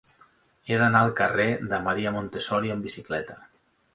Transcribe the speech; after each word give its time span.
He 0.71 0.79
d'anar 0.83 1.01
al 1.07 1.11
carrer 1.19 1.45
de 1.73 1.79
Maria 1.89 2.13
Montessori 2.17 2.75
amb 2.77 2.87
bicicleta. 2.89 3.37